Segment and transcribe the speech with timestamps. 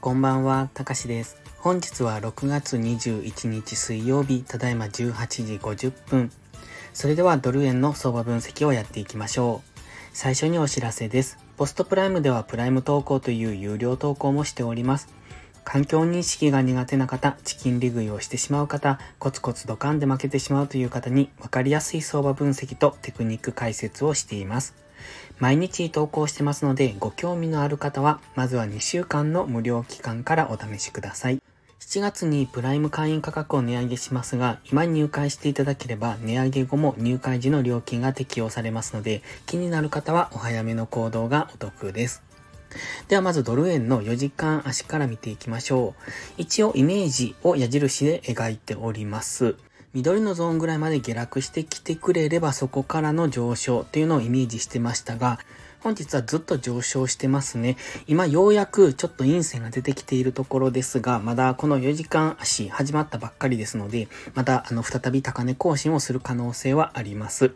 [0.00, 1.36] こんばんは、たかしです。
[1.58, 6.30] 本日は6月21日水曜日、ただいま18時50分。
[6.94, 9.80] それではドル円の相場分析をやっていきましょう。
[10.12, 11.38] 最初にお知らせです。
[11.56, 15.08] ポストプライムではプライム投稿という有料投稿もしております。
[15.64, 24.85] 環境認識が苦手な方、チキン利食いをしてしまう方、コツコツドカンで負けてしまうという方に分かりやすい相場分析とテクニック解説をしています。
[25.38, 31.42] 毎日投稿してますので、ご興味のある方は、まずは2週間の無料期間からお試しください。
[31.80, 42.22] 7月にプライム会員価格を値上げしますが、今入会していただければ、値上げ後も入会時の料金が適用されますので、気になる方はお早めの行動がお得です。
[43.08, 46.02] ではまずドル円の4時間足から見ていきましょう。
[46.38, 49.56] 一応イメージを矢印で描いております。
[49.96, 55.38] 緑のゾーンぐらいまで下落してきてくれればそこからの上昇っていうのをイメージしてましたが、
[55.86, 57.76] 本日はずっと上昇してますね。
[58.08, 67.52] 今ようやくちょっと陰線が出てきているところですが、まだこの4時間足始まったばっかりですので、またあの再び高値更新をする可能性はあります。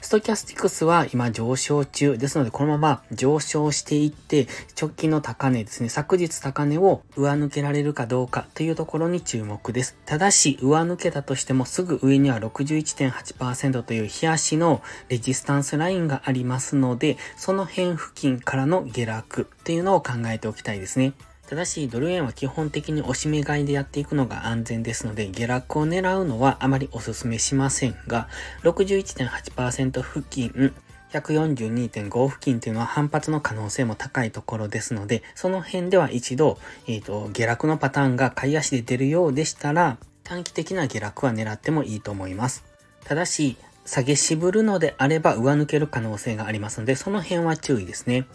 [0.00, 9.96] ストキャスティクスは今上昇中ですので、このまま上昇していって、直近の高値ですね、昨日高値を上抜けられるかどうかというところに注目です。
[10.04, 21.12] ただし、上抜けたとしてもすぐ上には61.8%という日足のレジスタンスラインがありますので、その辺付近からの下落っていうのを考えておきたいですね。
[21.48, 28.28] ただし、ドル円は基本的に押し目買いでやっていくのが安全ですので、下落を狙うのはあまりお勧めしませんが、
[28.64, 30.74] 61.8%付近、
[31.10, 42.64] 142.5付近というのは反発の可能性も高いところですので、その辺では一度、えっ、ー、と、下落のパターンが買い足で出るようでしたら、短期的な下落は狙ってもいいと思います。
[43.04, 43.56] ただし、
[43.88, 48.26] 下げ渋るのであれば上抜ける可能性がありますので、その辺は注意ですね。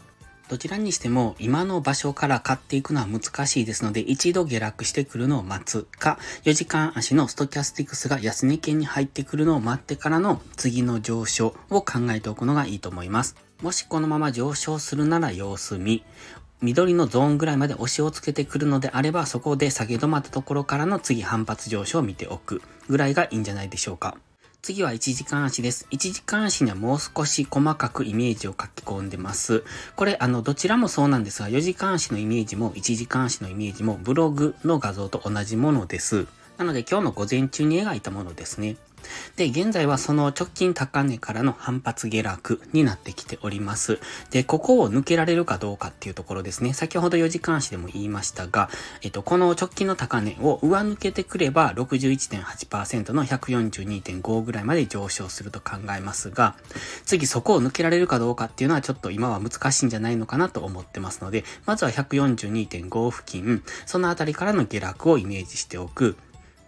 [0.49, 13.35] どちらにしても今の場所から買っていくのは難しいですので、一度下落してくるのを待つか、4時間足のストキャスティクスが安値圏に入ってくるのを待ってからの次の上昇を考えておくのがいいと思います。
[13.61, 16.03] もしこのまま上昇するなら様子見。
[16.61, 24.17] 緑のゾーンぐらいまで押しをつけてくるのであれば、そこで下げ止まったところからの次反発上昇を見ておくぐらいがいいんじゃないでしょうか。
[24.63, 25.87] 次は1時間足です。
[25.91, 29.65] 1時間足にはもう少し細かくイメージを書き込んでます。
[29.97, 36.27] これ、あの、どちらもそうなんですが、4時間足のイメージも1時間足のイメージもブログの画像と同じものです。
[36.57, 38.77] なので今日の午前中に描いたものですね。
[39.35, 43.99] で、現在はその直近高値からの反発下落になってきております。
[44.31, 46.73] で、ここを抜けられるかどうかっていうところですね。
[46.73, 48.69] 先ほど4時間足でも言いましたが、
[49.01, 56.55] えっと、この直近の高値を上抜けてくれば61.8%の142.5ぐらいまで上昇すると考えますが、
[57.05, 66.17] 次そこを抜けられるかどうかっていうのはちょっと今は難しいんじゃないのかなと思ってますので、まずは142.5付近、そのあたりからの下落をイメージしておく。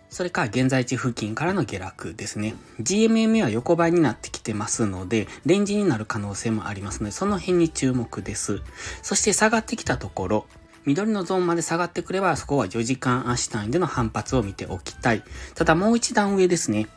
[0.09, 2.55] それから現在地付近からの下落ですね。
[2.81, 8.61] GMMA は横ばいになってきてますので、レンジになる可能性もありますので、その辺に注目です。
[9.01, 10.45] そして下がってきたところ、
[10.85, 15.23] 緑のゾーンまで下がってくれば、そこは4時間足単位での反発を見ておきたい。
[15.55, 16.87] ただもう一段上ですね。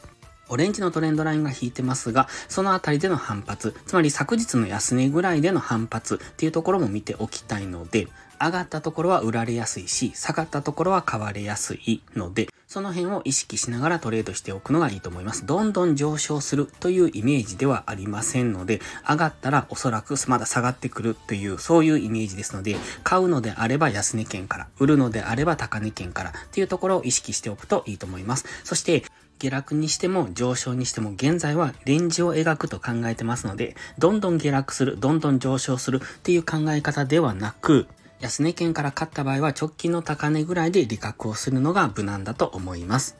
[0.48, 8.08] オレンジのトレンドラインが引いてますが、そのあたりでの反発、つまり昨日の安値ぐらいでの反発っていうところも見ておきたいので、
[8.40, 15.46] 上がったところは売られやすいし、下がったところは買われやすいので、その辺を意識しながらトレードしておくのがいいと思います。
[15.46, 28.44] どんどん上昇するというイメージではありませんので、上がったらおそらくまだ下がってくるという、そういうイメージですので、買うのであれば安値圏から、売るのであれば高値圏からっていうところを意識しておくといいと思います。
[28.64, 29.04] そして、
[29.38, 37.86] 下落にしても上昇にしても現在はレンジを描くと考えてますので、どんどん下落する、どんどん上昇するっていう考え方ではなく、
[38.20, 43.16] 安値県から買った場合は直近の高値ぐらいで利確をするのが無難だと思います。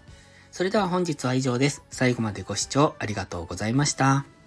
[0.51, 1.83] それでは本日は以上です。
[1.91, 4.38] 最後までご視聴ありがとうございました。